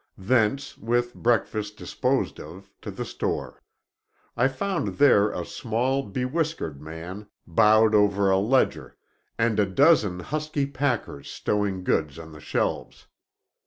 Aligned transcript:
Thence, 0.17 0.79
with 0.79 1.13
breakfast 1.13 1.77
disposed 1.77 2.39
of, 2.39 2.71
to 2.81 2.89
the 2.89 3.05
store. 3.05 3.61
I 4.35 4.47
found 4.47 4.95
there 4.97 5.29
a 5.29 5.45
small, 5.45 6.01
bewhiskered 6.01 6.79
man 6.81 7.27
bowed 7.45 7.93
over 7.93 8.31
a 8.31 8.39
ledger, 8.39 8.97
and 9.37 9.59
a 9.59 9.67
dozen 9.67 10.21
husky 10.21 10.65
packers 10.65 11.29
stowing 11.29 11.83
goods 11.83 12.17
on 12.17 12.31
the 12.31 12.41
shelves. 12.41 13.05